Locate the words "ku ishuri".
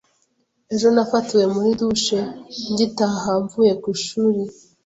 3.81-4.41